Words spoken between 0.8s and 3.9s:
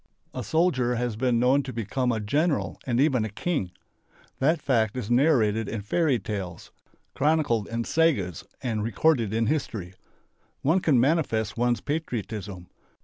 has been known to become a general and even a king.